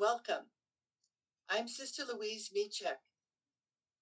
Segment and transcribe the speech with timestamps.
[0.00, 0.46] welcome.
[1.50, 2.96] I'm Sister Louise Michek.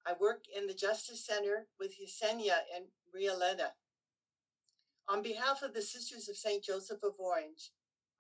[0.06, 3.72] I work in the Justice Center with Yesenia and Rialena.
[5.08, 6.62] On behalf of the Sisters of St.
[6.62, 7.72] Joseph of Orange,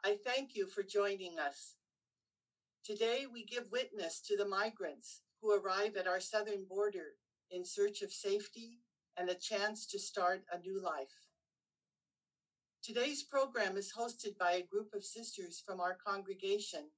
[0.04, 1.76] I thank you for joining us.
[2.84, 7.14] Today, we give witness to the migrants who arrive at our southern border
[7.52, 8.80] in search of safety
[9.16, 11.28] and a chance to start a new life.
[12.82, 16.88] Today's program is hosted by a group of sisters from our congregation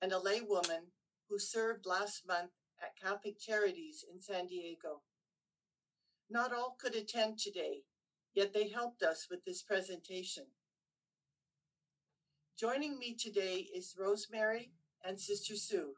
[0.00, 0.92] and a laywoman
[1.28, 2.50] who served last month
[2.82, 5.02] at Catholic Charities in San Diego.
[6.30, 7.82] Not all could attend today,
[8.34, 10.44] yet they helped us with this presentation.
[12.58, 14.72] Joining me today is Rosemary
[15.04, 15.94] and Sister Sue.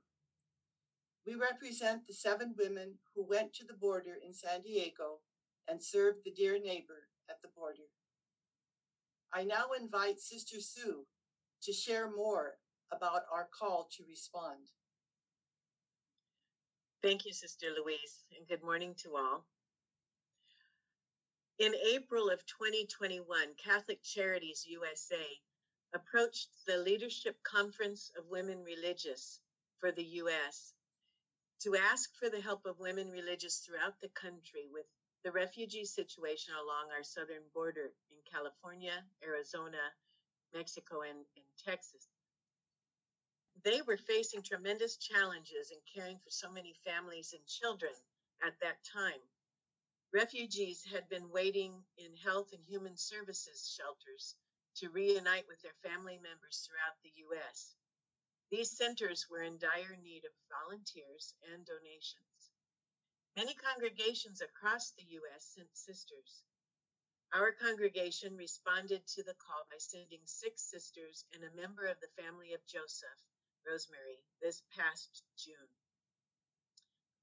[1.27, 5.21] We represent the seven women who went to the border in San Diego
[5.69, 7.89] and served the dear neighbor at the border.
[9.33, 11.07] I now invite Sister Sue
[11.63, 12.55] to share more
[12.93, 14.59] about our call to respond.
[17.03, 19.47] Thank you, Sister Louise, and good morning to all.
[21.59, 23.25] In April of 2021,
[23.63, 25.25] Catholic Charities USA
[25.95, 29.41] approached the Leadership Conference of Women Religious
[29.79, 30.75] for the US
[31.61, 34.87] to ask for the help of women religious throughout the country with
[35.25, 39.85] the refugee situation along our southern border in California, Arizona,
[40.55, 42.09] Mexico, and, and Texas.
[43.65, 47.93] They were facing tremendous challenges in caring for so many families and children
[48.43, 49.21] at that time.
[50.13, 54.35] Refugees had been waiting in health and human services shelters
[54.77, 57.75] to reunite with their family members throughout the U.S.
[58.51, 62.51] These centers were in dire need of volunteers and donations.
[63.37, 65.45] Many congregations across the U.S.
[65.55, 66.43] sent sisters.
[67.33, 72.23] Our congregation responded to the call by sending six sisters and a member of the
[72.23, 73.21] family of Joseph,
[73.67, 75.71] Rosemary, this past June.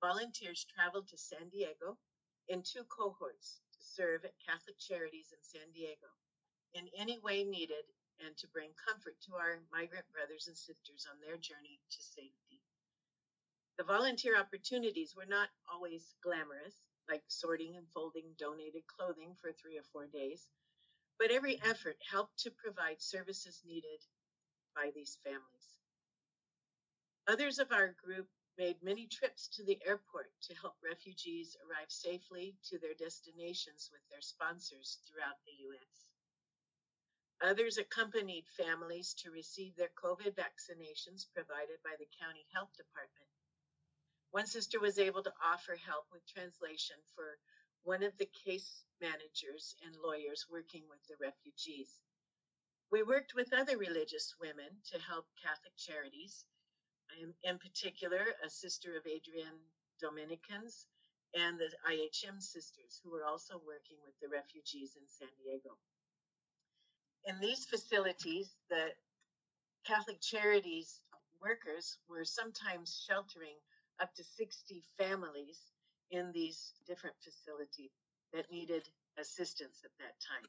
[0.01, 1.97] Volunteers traveled to San Diego
[2.47, 6.07] in two cohorts to serve at Catholic Charities in San Diego
[6.73, 7.85] in any way needed
[8.25, 12.61] and to bring comfort to our migrant brothers and sisters on their journey to safety.
[13.77, 16.75] The volunteer opportunities were not always glamorous,
[17.09, 20.47] like sorting and folding donated clothing for three or four days,
[21.19, 24.01] but every effort helped to provide services needed
[24.75, 25.77] by these families.
[27.27, 28.27] Others of our group
[28.57, 34.01] made many trips to the airport to help refugees arrive safely to their destinations with
[34.09, 36.09] their sponsors throughout the U.S.
[37.41, 43.29] Others accompanied families to receive their COVID vaccinations provided by the county health department
[44.31, 47.39] one sister was able to offer help with translation for
[47.83, 51.89] one of the case managers and lawyers working with the refugees.
[52.91, 56.45] We worked with other religious women to help Catholic charities,
[57.43, 59.53] in particular, a sister of Adrian
[60.01, 60.87] Dominicans
[61.33, 65.77] and the IHM sisters, who were also working with the refugees in San Diego.
[67.25, 68.93] In these facilities, the
[69.85, 71.01] Catholic Charities
[71.41, 73.57] workers were sometimes sheltering
[73.99, 75.59] up to 60 families
[76.11, 77.91] in these different facilities
[78.33, 78.83] that needed
[79.19, 80.47] assistance at that time.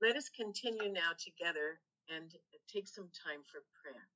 [0.00, 2.30] Let us continue now together and
[2.68, 4.06] take some time for prayer.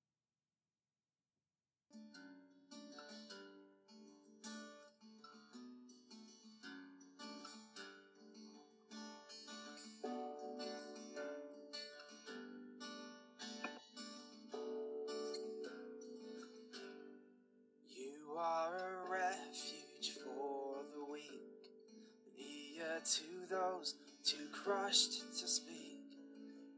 [18.38, 21.70] Are a refuge for the weak,
[22.36, 25.98] near to those too crushed to speak.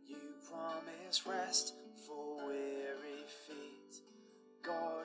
[0.06, 0.16] You
[0.50, 1.75] promise rest
[2.06, 4.00] for weary feet.
[4.62, 5.00] God,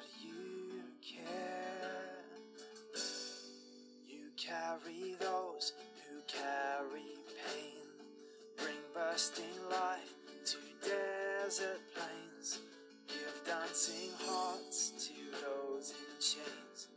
[9.15, 10.13] bursting life
[10.43, 12.59] to desert plains,
[13.07, 16.87] give dancing hearts to those in chains.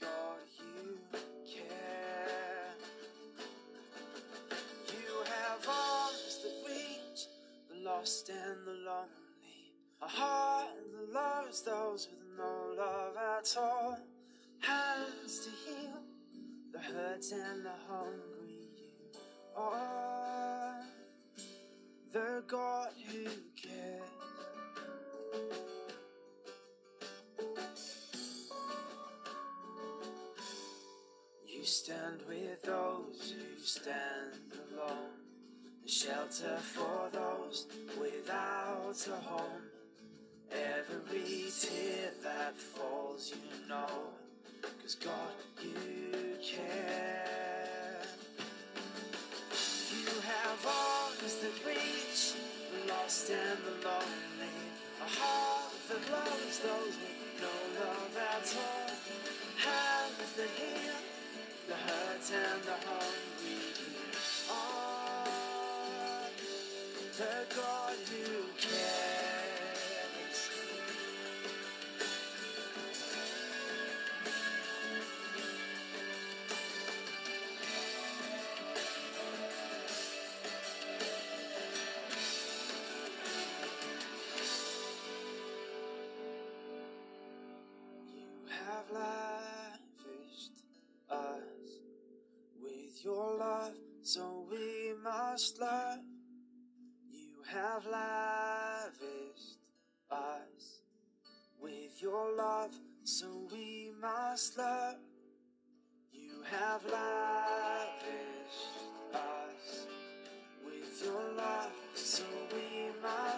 [0.00, 1.00] God, you
[1.52, 2.74] care.
[4.86, 7.26] You have arms that reach
[7.68, 13.98] the lost and the lonely, a heart that loves those with no love at all,
[14.60, 16.02] hands to heal
[16.70, 18.28] the hurt and the hungry.
[19.12, 19.87] You are
[22.48, 23.24] God who
[23.60, 24.08] cares.
[31.46, 34.40] You stand with those who stand
[34.72, 34.96] alone,
[35.84, 37.66] a shelter for those
[38.00, 39.64] without a home.
[40.50, 43.86] Every tear that falls, you know,
[44.80, 47.17] cause God, you care.
[53.18, 54.52] Lost and the lonely,
[55.00, 58.90] a heart that loves those with no love at all,
[59.56, 61.00] hands that heal
[61.68, 63.58] the hurt and the hungry.
[63.88, 64.70] You are
[67.18, 69.17] the God who cares.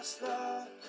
[0.01, 0.80] Must love.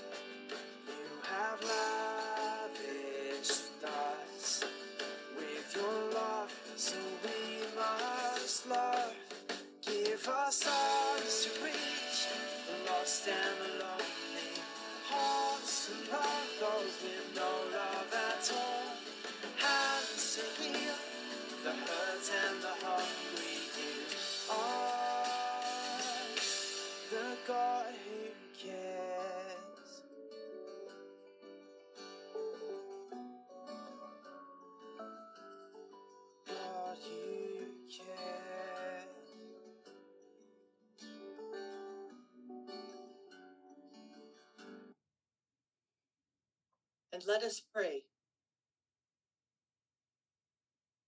[47.13, 48.05] And let us pray.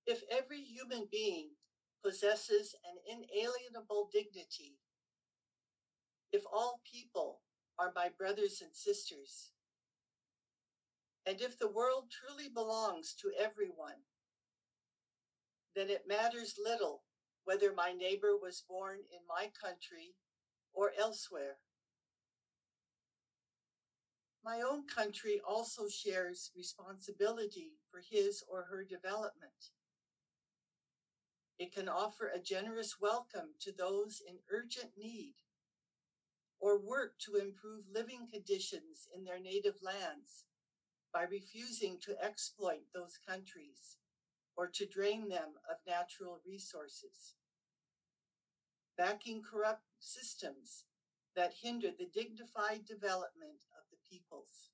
[0.06, 1.50] If every human being
[2.04, 4.76] possesses an inalienable dignity,
[6.30, 7.40] if all people
[7.78, 9.52] are my brothers and sisters,
[11.26, 14.04] and if the world truly belongs to everyone,
[15.74, 17.02] then it matters little
[17.44, 20.14] whether my neighbor was born in my country
[20.72, 21.56] or elsewhere.
[24.44, 29.72] My own country also shares responsibility for his or her development.
[31.58, 35.36] It can offer a generous welcome to those in urgent need
[36.60, 40.44] or work to improve living conditions in their native lands
[41.10, 43.96] by refusing to exploit those countries
[44.56, 47.34] or to drain them of natural resources.
[48.98, 50.84] Backing corrupt systems
[51.34, 53.60] that hinder the dignified development
[54.14, 54.70] peoples.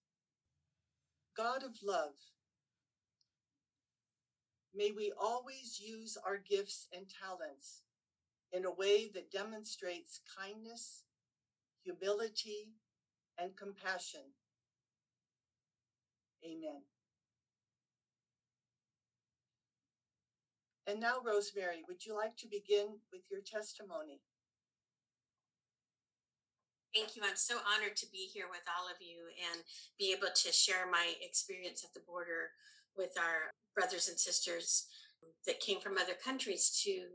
[1.36, 2.14] God of love,
[4.74, 7.82] may we always use our gifts and talents
[8.52, 11.04] in a way that demonstrates kindness,
[11.82, 12.74] humility,
[13.38, 14.34] and compassion.
[16.44, 16.82] Amen.
[20.86, 24.20] And now, Rosemary, would you like to begin with your testimony?
[26.94, 27.22] Thank you.
[27.24, 29.62] I'm so honored to be here with all of you and
[29.96, 32.50] be able to share my experience at the border
[32.96, 34.86] with our brothers and sisters
[35.46, 37.06] that came from other countries to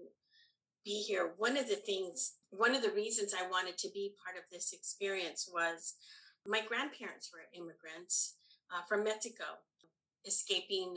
[0.85, 1.33] be here.
[1.37, 4.71] One of the things, one of the reasons I wanted to be part of this
[4.71, 5.95] experience was
[6.47, 8.35] my grandparents were immigrants
[8.71, 9.59] uh, from Mexico,
[10.25, 10.95] escaping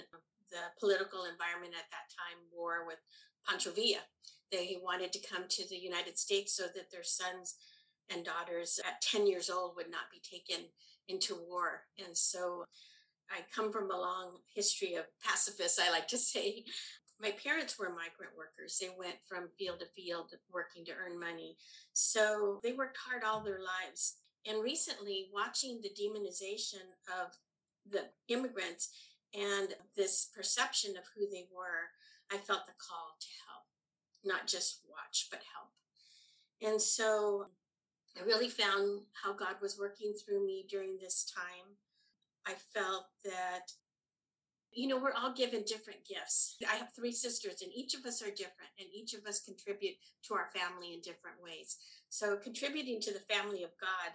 [0.50, 3.02] the political environment at that time, war with
[3.44, 4.06] Pancho Villa.
[4.52, 7.56] They wanted to come to the United States so that their sons
[8.10, 10.66] and daughters at 10 years old would not be taken
[11.08, 11.82] into war.
[12.04, 12.64] And so
[13.30, 16.64] I come from a long history of pacifists, I like to say.
[17.20, 18.78] My parents were migrant workers.
[18.80, 21.56] They went from field to field working to earn money.
[21.92, 24.16] So they worked hard all their lives.
[24.46, 26.86] And recently, watching the demonization
[27.20, 27.32] of
[27.90, 28.90] the immigrants
[29.34, 31.90] and this perception of who they were,
[32.32, 33.66] I felt the call to help,
[34.24, 36.72] not just watch, but help.
[36.72, 37.46] And so
[38.16, 41.76] I really found how God was working through me during this time.
[42.46, 43.72] I felt that,
[44.72, 46.56] you know, we're all given different gifts.
[46.70, 49.96] I have three sisters, and each of us are different, and each of us contribute
[50.24, 51.76] to our family in different ways.
[52.08, 54.12] So, contributing to the family of God,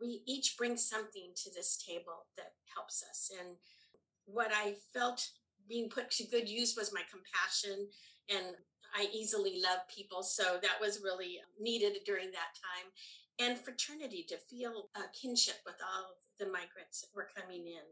[0.00, 3.30] we each bring something to this table that helps us.
[3.38, 3.56] And
[4.24, 5.28] what I felt
[5.68, 7.88] being put to good use was my compassion
[8.28, 8.56] and
[8.94, 10.22] I easily love people.
[10.22, 12.90] So that was really needed during that time.
[13.40, 17.86] And fraternity to feel a kinship with all the migrants that were coming in.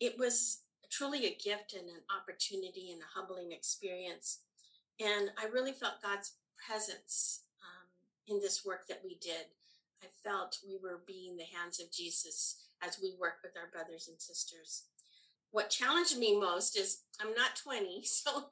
[0.00, 4.40] It was truly a gift and an opportunity and a humbling experience.
[4.98, 6.34] And I really felt God's
[6.66, 9.46] presence um, in this work that we did.
[10.02, 14.08] I felt we were being the hands of Jesus as we work with our brothers
[14.08, 14.84] and sisters.
[15.52, 18.46] What challenged me most is I'm not 20, so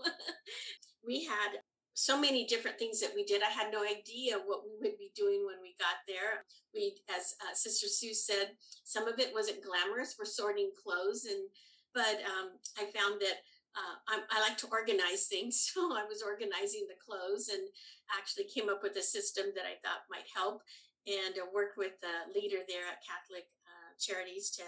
[1.06, 1.60] we had
[1.98, 3.42] so many different things that we did.
[3.42, 6.46] I had no idea what we would be doing when we got there.
[6.70, 10.14] We, as uh, Sister Sue said, some of it wasn't glamorous.
[10.14, 11.50] We're sorting clothes, and
[11.90, 13.42] but um, I found that
[13.74, 17.66] uh, I, like to organize things, so I was organizing the clothes and
[18.14, 20.62] actually came up with a system that I thought might help,
[21.02, 24.62] and uh, worked with the leader there at Catholic uh, Charities to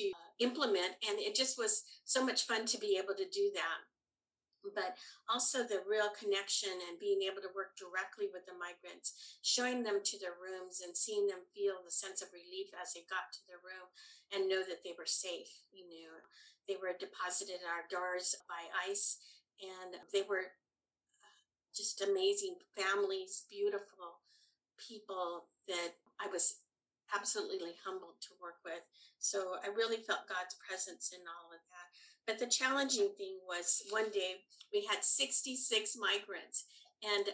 [0.00, 0.96] to uh, implement.
[1.04, 3.84] And it just was so much fun to be able to do that
[4.74, 4.96] but
[5.28, 10.00] also the real connection and being able to work directly with the migrants, showing them
[10.02, 13.42] to their rooms and seeing them feel the sense of relief as they got to
[13.46, 13.86] their room
[14.34, 15.66] and know that they were safe.
[15.70, 16.22] You know,
[16.66, 19.18] they were deposited at our doors by ICE
[19.62, 20.52] and they were
[21.22, 21.40] uh,
[21.74, 24.22] just amazing families, beautiful
[24.76, 26.60] people that I was
[27.14, 28.82] absolutely humbled to work with.
[29.18, 31.62] So I really felt God's presence in all of.
[32.26, 34.36] But the challenging thing was one day
[34.72, 36.64] we had 66 migrants,
[37.02, 37.26] and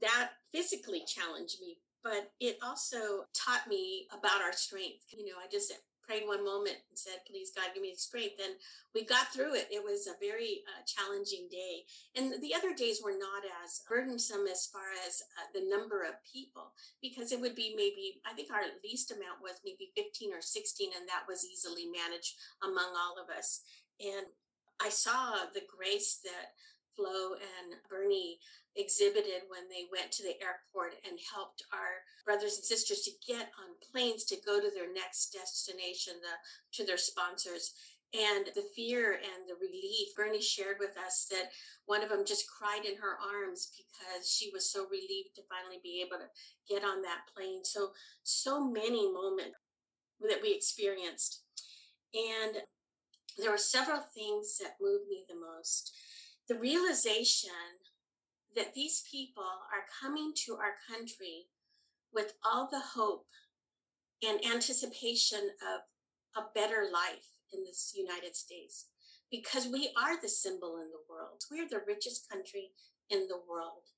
[0.00, 5.06] that physically challenged me, but it also taught me about our strength.
[5.10, 5.72] You know, I just
[6.06, 8.36] prayed one moment and said, Please, God, give me strength.
[8.42, 8.54] And
[8.94, 9.68] we got through it.
[9.72, 11.88] It was a very uh, challenging day.
[12.14, 16.20] And the other days were not as burdensome as far as uh, the number of
[16.22, 20.44] people, because it would be maybe, I think our least amount was maybe 15 or
[20.44, 23.64] 16, and that was easily managed among all of us.
[24.00, 24.26] And
[24.80, 26.54] I saw the grace that
[26.96, 28.38] Flo and Bernie
[28.76, 33.50] exhibited when they went to the airport and helped our brothers and sisters to get
[33.58, 36.34] on planes to go to their next destination, the,
[36.74, 37.74] to their sponsors.
[38.14, 41.50] And the fear and the relief, Bernie shared with us that
[41.86, 45.80] one of them just cried in her arms because she was so relieved to finally
[45.82, 46.30] be able to
[46.72, 47.64] get on that plane.
[47.64, 47.90] So,
[48.22, 49.58] so many moments
[50.20, 51.42] that we experienced.
[52.14, 52.62] And
[53.38, 55.92] there were several things that moved me the most.
[56.48, 57.50] The realization
[58.54, 61.46] that these people are coming to our country
[62.12, 63.26] with all the hope
[64.22, 65.82] and anticipation of
[66.36, 68.86] a better life in this United States
[69.30, 71.42] because we are the symbol in the world.
[71.50, 72.70] We're the richest country
[73.10, 73.90] in the world.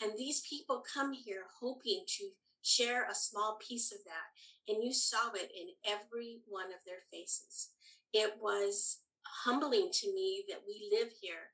[0.00, 2.28] And these people come here hoping to
[2.62, 4.72] share a small piece of that.
[4.72, 7.70] And you saw it in every one of their faces.
[8.12, 8.98] It was
[9.44, 11.50] humbling to me that we live here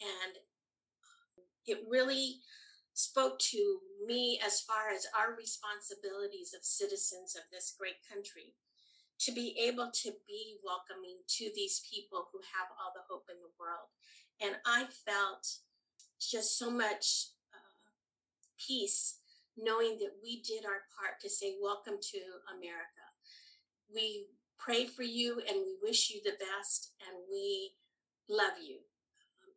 [0.00, 0.36] and
[1.66, 2.40] it really
[2.94, 8.54] spoke to me as far as our responsibilities of citizens of this great country
[9.18, 13.36] to be able to be welcoming to these people who have all the hope in
[13.40, 13.88] the world.
[14.40, 15.46] And I felt
[16.20, 17.88] just so much uh,
[18.58, 19.18] peace
[19.56, 22.18] knowing that we did our part to say, Welcome to
[22.52, 23.04] America.
[23.92, 24.26] We
[24.58, 27.72] pray for you and we wish you the best and we
[28.28, 28.78] love you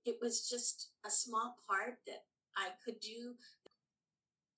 [0.06, 2.24] it was just a small part that
[2.58, 3.36] I could do.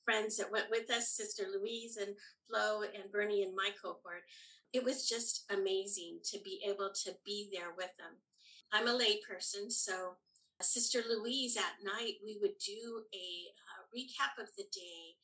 [0.06, 2.16] Friends that went with us, Sister Louise and
[2.48, 4.24] Flo and Bernie and my cohort,
[4.74, 8.18] it was just amazing to be able to be there with them.
[8.72, 10.16] I'm a layperson, so
[10.62, 13.28] Sister Louise at night, we would do a
[13.68, 15.16] uh, recap of the day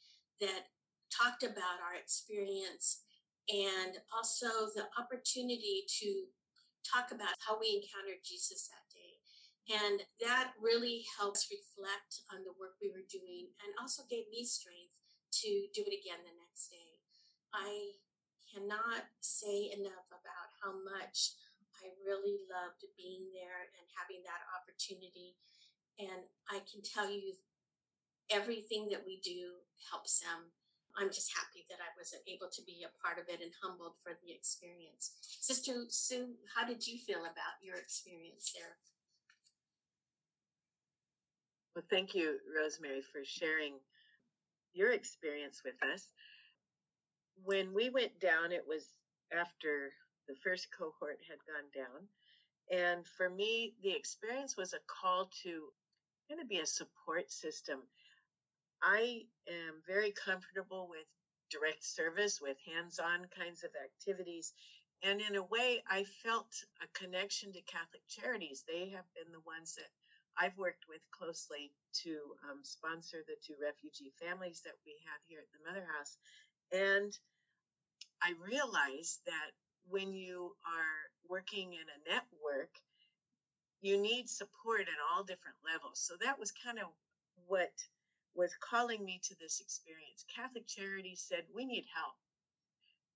[0.42, 0.68] that
[1.10, 3.04] talked about our experience
[3.48, 6.28] and also the opportunity to
[6.84, 9.20] talk about how we encountered Jesus that day.
[9.68, 14.48] And that really helps reflect on the work we were doing and also gave me
[14.48, 14.96] strength
[15.44, 17.04] to do it again the next day.
[17.52, 18.00] I
[18.48, 21.36] cannot say enough about how much
[21.84, 25.36] I really loved being there and having that opportunity.
[26.00, 27.36] And I can tell you,
[28.30, 30.52] everything that we do helps them.
[30.98, 33.94] I'm just happy that I was able to be a part of it and humbled
[34.02, 35.14] for the experience.
[35.22, 38.74] Sister Sue, how did you feel about your experience there?
[41.76, 43.78] Well, thank you, Rosemary, for sharing
[44.74, 46.10] your experience with us.
[47.46, 48.98] When we went down, it was
[49.32, 49.94] after
[50.28, 52.10] the first cohort had gone down.
[52.72, 55.70] And for me, the experience was a call to
[56.28, 57.80] kind of be a support system.
[58.82, 61.08] I am very comfortable with
[61.50, 64.54] direct service, with hands on kinds of activities.
[65.04, 66.50] And in a way, I felt
[66.82, 68.64] a connection to Catholic Charities.
[68.68, 69.90] They have been the ones that
[70.38, 71.72] I've worked with closely
[72.04, 72.14] to
[72.50, 76.18] um, sponsor the two refugee families that we have here at the Mother House.
[76.72, 77.12] And
[78.22, 79.52] I realized that
[79.90, 82.74] when you are working in a network,
[83.82, 86.02] you need support at all different levels.
[86.02, 86.86] So that was kind of
[87.48, 87.72] what
[88.36, 90.26] was calling me to this experience.
[90.34, 92.16] Catholic Charities said, We need help.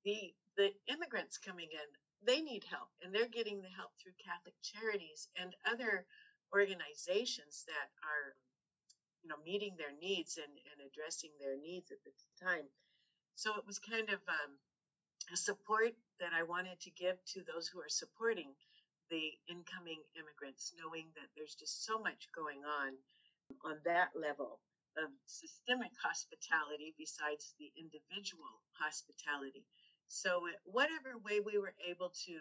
[0.03, 1.87] The, the immigrants coming in,
[2.25, 6.05] they need help, and they're getting the help through Catholic Charities and other
[6.53, 8.35] organizations that are
[9.23, 12.11] you know meeting their needs and, and addressing their needs at the
[12.43, 12.67] time
[13.35, 14.51] so it was kind of um,
[15.33, 18.51] a support that i wanted to give to those who are supporting
[19.09, 22.91] the incoming immigrants knowing that there's just so much going on
[23.65, 24.59] on that level
[24.97, 29.65] of systemic hospitality besides the individual hospitality
[30.07, 32.35] so whatever way we were able to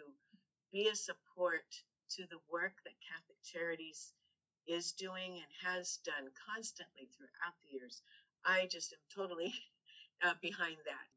[0.71, 1.65] be a support
[2.09, 4.13] to the work that catholic charities
[4.67, 8.01] is doing and has done constantly throughout the years.
[8.45, 9.53] I just am totally
[10.23, 11.07] uh, behind that.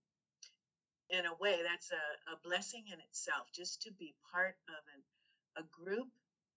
[1.10, 5.64] In a way, that's a, a blessing in itself just to be part of an,
[5.64, 6.08] a group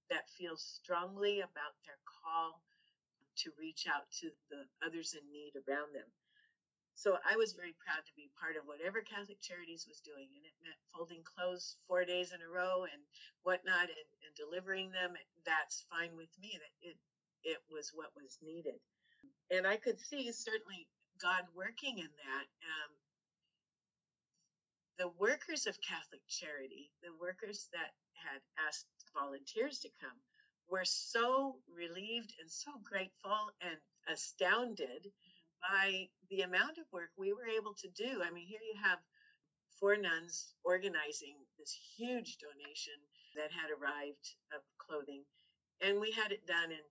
[0.10, 2.62] that feels strongly about their call
[3.44, 6.10] to reach out to the others in need around them.
[6.98, 10.46] So I was very proud to be part of whatever Catholic Charities was doing, and
[10.46, 13.02] it meant folding clothes four days in a row and
[13.46, 15.14] whatnot, and, and delivering them.
[15.46, 16.58] That's fine with me.
[16.58, 16.98] That it
[17.46, 18.82] it was what was needed,
[19.54, 20.90] and I could see certainly
[21.22, 22.48] God working in that.
[22.66, 22.92] Um,
[24.98, 30.18] the workers of Catholic Charity, the workers that had asked volunteers to come,
[30.70, 33.78] were so relieved and so grateful and
[34.12, 35.08] astounded
[35.62, 38.22] by the amount of work we were able to do.
[38.24, 39.00] I mean, here you have
[39.80, 42.98] four nuns organizing this huge donation
[43.36, 45.24] that had arrived of clothing,
[45.82, 46.86] and we had it done in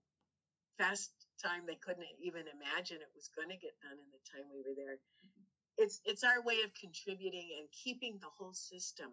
[0.77, 1.65] fast time.
[1.65, 4.75] They couldn't even imagine it was going to get done in the time we were
[4.75, 4.97] there.
[5.25, 5.43] Mm-hmm.
[5.77, 9.11] It's it's our way of contributing and keeping the whole system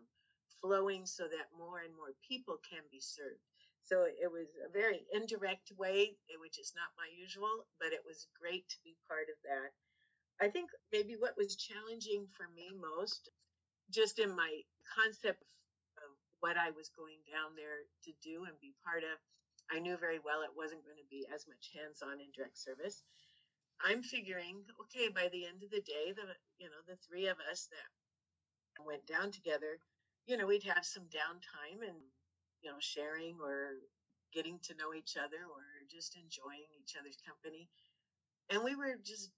[0.61, 3.43] flowing so that more and more people can be served.
[3.85, 8.01] So it was a very indirect way, eh, which is not my usual, but it
[8.05, 9.77] was great to be part of that.
[10.41, 13.29] I think maybe what was challenging for me most,
[13.91, 14.63] just in my
[14.97, 15.45] concept
[16.01, 19.21] of what I was going down there to do and be part of,
[19.71, 23.05] I knew very well it wasn't going to be as much hands-on in direct service.
[23.85, 27.37] I'm figuring, okay, by the end of the day, the you know the three of
[27.51, 29.79] us that went down together,
[30.27, 32.01] you know, we'd have some downtime and
[32.65, 33.77] you know, sharing or
[34.33, 37.69] getting to know each other or just enjoying each other's company.
[38.49, 39.31] And we were just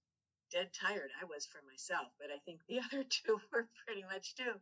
[0.55, 1.11] dead tired.
[1.19, 4.55] I was for myself, but I think the other two were pretty much too.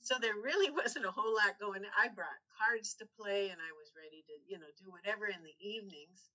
[0.00, 1.82] So there really wasn't a whole lot going.
[1.98, 5.42] I brought cards to play and I was ready to, you know, do whatever in
[5.42, 6.30] the evenings.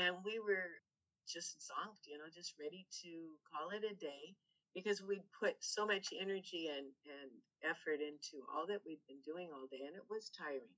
[0.00, 0.80] And we were
[1.28, 3.12] just zonked, you know, just ready to
[3.46, 4.34] call it a day
[4.74, 7.30] because we'd put so much energy and, and
[7.62, 10.74] effort into all that we'd been doing all day and it was tiring.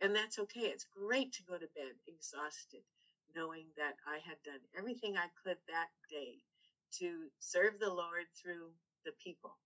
[0.00, 0.68] And that's okay.
[0.72, 2.82] It's great to go to bed exhausted,
[3.34, 6.42] knowing that I had done everything I could that day
[7.00, 8.72] to serve the Lord through
[9.04, 9.56] the people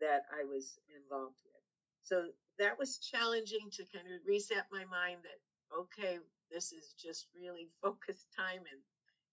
[0.00, 1.62] that I was involved with.
[2.02, 5.40] So that was challenging to kind of reset my mind that,
[5.76, 6.18] okay,
[6.50, 8.80] this is just really focused time and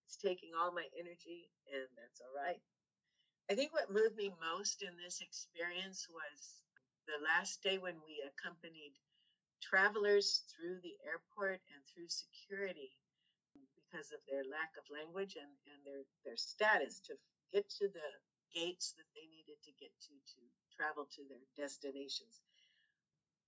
[0.07, 2.61] it's taking all my energy, and that's all right.
[3.49, 6.61] I think what moved me most in this experience was
[7.07, 8.93] the last day when we accompanied
[9.63, 12.91] travelers through the airport and through security
[13.79, 17.15] because of their lack of language and, and their, their status to
[17.55, 18.09] get to the
[18.51, 20.39] gates that they needed to get to to
[20.75, 22.43] travel to their destinations.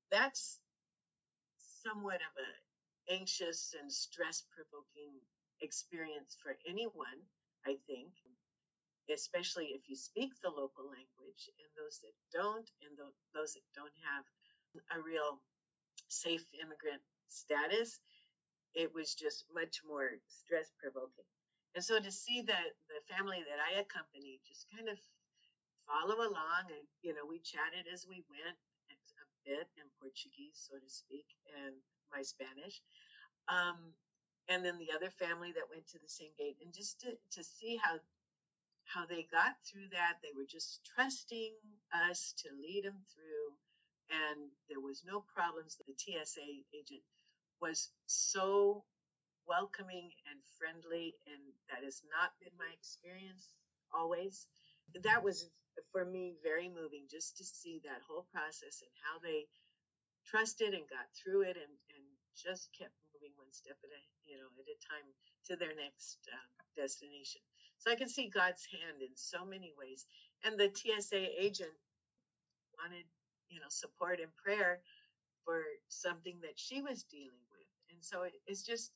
[0.10, 0.60] That's
[1.84, 2.50] somewhat of a
[3.14, 5.14] anxious and stress provoking
[5.62, 7.22] experience for anyone,
[7.66, 8.10] I think,
[9.14, 12.98] especially if you speak the local language and those that don't and
[13.34, 14.26] those that don't have
[14.98, 15.38] a real
[16.08, 18.00] safe immigrant status,
[18.74, 21.28] it was just much more stress provoking.
[21.76, 24.98] And so to see that the family that I accompanied just kind of
[25.88, 28.58] follow along and you know we chatted as we went
[29.22, 31.26] a bit in Portuguese, so to speak,
[31.62, 31.76] and
[32.12, 32.82] my Spanish.
[33.48, 33.94] Um,
[34.50, 37.42] and then the other family that went to the same gate, and just to, to
[37.44, 37.98] see how
[38.86, 41.58] how they got through that, they were just trusting
[42.10, 43.58] us to lead them through
[44.12, 45.78] and there was no problems.
[45.78, 47.06] The TSA agent
[47.62, 48.84] was so
[49.48, 53.54] welcoming and friendly, and that has not been my experience
[53.94, 54.48] always.
[55.04, 55.50] That was
[55.92, 59.46] for me very moving just to see that whole process and how they
[60.26, 64.36] trusted and got through it and, and just kept moving one step at a you
[64.40, 65.08] know at a time
[65.48, 67.42] to their next um, destination.
[67.80, 70.06] So I can see God's hand in so many ways.
[70.44, 71.76] And the TSA agent
[72.78, 73.06] wanted,
[73.50, 74.82] you know, support and prayer
[75.46, 77.70] for something that she was dealing with.
[77.94, 78.92] And so it, it's just,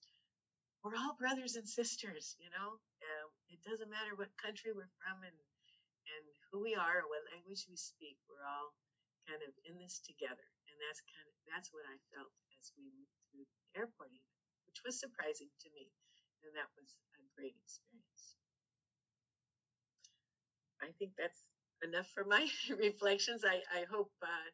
[0.83, 2.79] we're all brothers and sisters, you know.
[3.03, 5.35] Uh, it doesn't matter what country we're from and
[6.09, 8.17] and who we are or what language we speak.
[8.25, 8.73] We're all
[9.29, 12.89] kind of in this together, and that's kind of that's what I felt as we
[12.89, 14.33] moved through the airport, even,
[14.65, 15.91] which was surprising to me,
[16.45, 18.39] and that was a great experience.
[20.81, 21.43] I think that's
[21.83, 22.47] enough for my
[22.79, 23.43] reflections.
[23.45, 24.49] I I hope uh,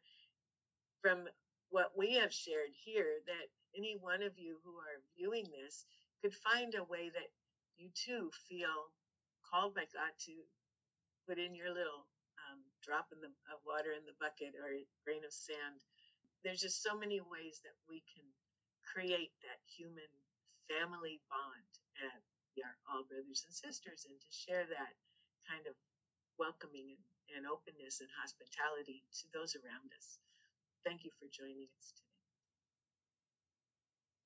[1.02, 1.28] from
[1.70, 5.84] what we have shared here that any one of you who are viewing this
[6.22, 7.30] could find a way that
[7.76, 8.90] you too feel
[9.44, 10.34] called by God to
[11.28, 12.06] put in your little
[12.46, 15.82] um, drop in the of water in the bucket or a grain of sand.
[16.44, 18.24] There's just so many ways that we can
[18.86, 20.08] create that human
[20.70, 22.22] family bond and
[22.54, 24.94] we are all brothers and sisters and to share that
[25.46, 25.74] kind of
[26.38, 30.18] welcoming and, and openness and hospitality to those around us.
[30.84, 32.06] Thank you for joining us today.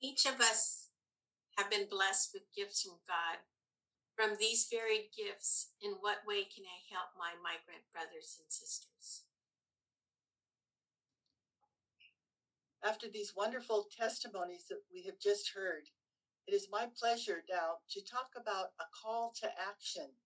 [0.01, 0.89] Each of us
[1.57, 3.45] have been blessed with gifts from God.
[4.17, 9.25] From these varied gifts, in what way can I help my migrant brothers and sisters?
[12.85, 15.89] After these wonderful testimonies that we have just heard,
[16.47, 20.17] it is my pleasure now to talk about a call to action.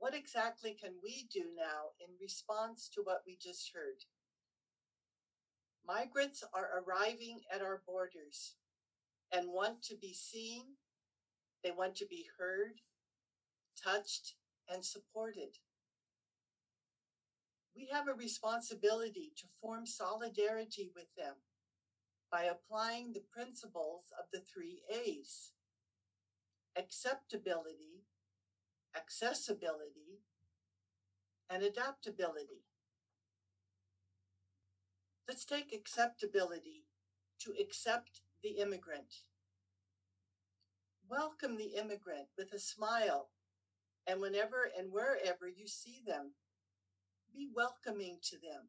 [0.00, 4.06] What exactly can we do now in response to what we just heard?
[5.86, 8.56] Migrants are arriving at our borders
[9.30, 10.62] and want to be seen,
[11.62, 12.80] they want to be heard,
[13.84, 14.36] touched,
[14.72, 15.58] and supported.
[17.76, 21.34] We have a responsibility to form solidarity with them
[22.32, 25.52] by applying the principles of the three A's
[26.74, 28.06] acceptability,
[28.96, 30.20] accessibility,
[31.48, 32.64] and adaptability.
[35.28, 36.84] Let's take acceptability
[37.40, 39.24] to accept the immigrant.
[41.08, 43.30] Welcome the immigrant with a smile,
[44.06, 46.32] and whenever and wherever you see them,
[47.32, 48.68] be welcoming to them,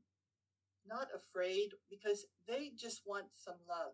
[0.88, 3.94] not afraid because they just want some love.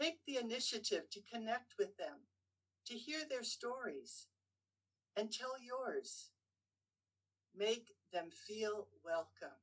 [0.00, 2.26] Take the initiative to connect with them,
[2.86, 4.26] to hear their stories,
[5.16, 6.30] and tell yours.
[7.56, 9.58] Make them feel welcome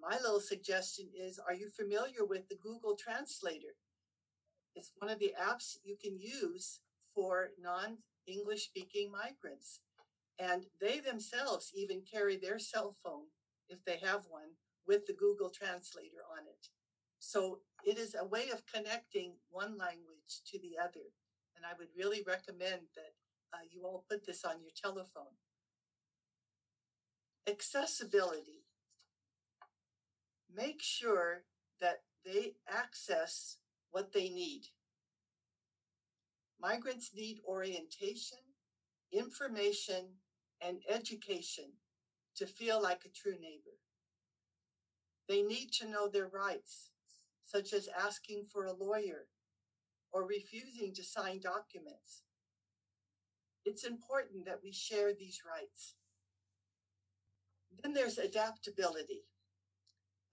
[0.00, 3.76] my little suggestion is are you familiar with the Google Translator?
[4.74, 6.80] It's one of the apps you can use
[7.14, 9.80] for non English speaking migrants.
[10.38, 13.26] And they themselves even carry their cell phone,
[13.68, 16.68] if they have one, with the Google Translator on it.
[17.20, 21.14] So it is a way of connecting one language to the other.
[21.56, 23.14] And I would really recommend that
[23.54, 25.36] uh, you all put this on your telephone.
[27.48, 28.64] Accessibility
[30.54, 31.44] make sure
[31.80, 33.56] that they access
[33.90, 34.62] what they need.
[36.60, 38.38] Migrants need orientation,
[39.12, 40.06] information,
[40.60, 41.72] and education
[42.36, 43.78] to feel like a true neighbor.
[45.28, 46.90] They need to know their rights,
[47.50, 49.26] such as asking for a lawyer
[50.12, 52.22] or refusing to sign documents.
[53.64, 55.94] It's important that we share these rights.
[57.82, 59.24] Then there's adaptability.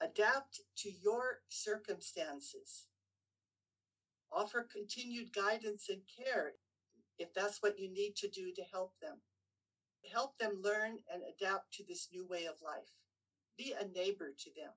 [0.01, 2.88] Adapt to your circumstances.
[4.32, 6.53] Offer continued guidance and care
[7.17, 9.17] if that's what you need to do to help them.
[10.13, 12.93] Help them learn and adapt to this new way of life.
[13.58, 14.71] Be a neighbor to them.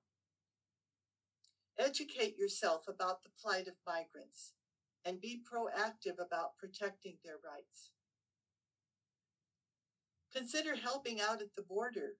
[1.77, 4.53] Educate yourself about the plight of migrants
[5.05, 7.91] and be proactive about protecting their rights.
[10.33, 12.13] Consider helping out at the border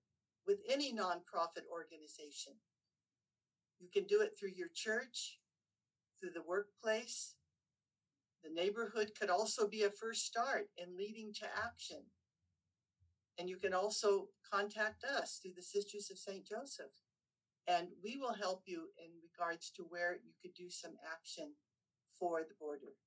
[0.45, 2.53] with any nonprofit organization.
[3.79, 5.39] You can do it through your church,
[6.19, 7.35] through the workplace.
[8.43, 12.03] The neighborhood could also be a first start in leading to action.
[13.37, 16.45] And you can also contact us through the Sisters of St.
[16.45, 16.91] Joseph.
[17.67, 21.53] And we will help you in regards to where you could do some action
[22.19, 22.97] for the border.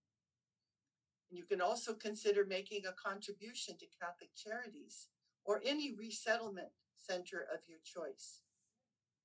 [1.31, 5.09] And you can also consider making a contribution to Catholic Charities
[5.45, 8.41] or any resettlement center of your choice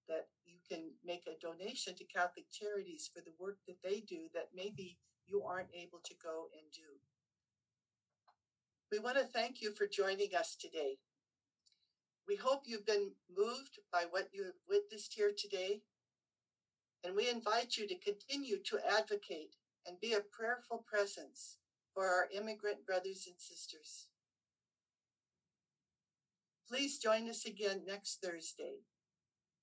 [0.08, 4.28] that you can make a donation to Catholic Charities for the work that they do
[4.34, 6.98] that maybe you aren't able to go and do.
[8.92, 10.98] We want to thank you for joining us today.
[12.30, 15.82] We hope you've been moved by what you have witnessed here today,
[17.04, 19.56] and we invite you to continue to advocate
[19.88, 21.58] and be a prayerful presence
[21.92, 24.10] for our immigrant brothers and sisters.
[26.68, 28.82] Please join us again next Thursday.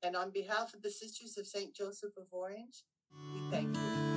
[0.02, 1.72] And on behalf of the Sisters of St.
[1.72, 2.82] Joseph of Orange,
[3.32, 4.15] we thank you.